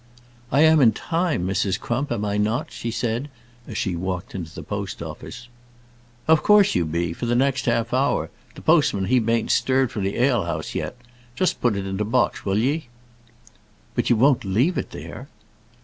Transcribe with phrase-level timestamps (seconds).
[0.51, 1.79] "I am in time, Mrs.
[1.79, 3.29] Crump, am I not?" she said,
[3.67, 5.47] as she walked into the post office.
[6.27, 8.31] "Of course you be, for the next half hour.
[8.55, 10.95] T' postman he bain't stirred from t' ale'us yet.
[11.35, 12.87] Just put it into t' box, wull ye?"
[13.93, 15.27] "But you won't leave it there?"